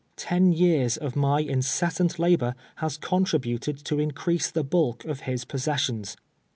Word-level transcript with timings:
Ten 0.15 0.51
jears 0.51 0.97
of 0.97 1.13
mj 1.13 1.47
incessant 1.47 2.17
labor 2.17 2.55
lias 2.81 2.97
contribnled 2.97 3.85
to 3.85 3.99
increase 3.99 4.49
the 4.49 4.63
bulk 4.63 5.05
of 5.05 5.21
liis 5.21 5.47
possessions. 5.47 6.17